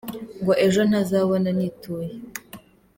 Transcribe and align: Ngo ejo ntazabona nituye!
Ngo 0.41 0.53
ejo 0.65 0.81
ntazabona 0.89 1.49
nituye! 1.57 2.13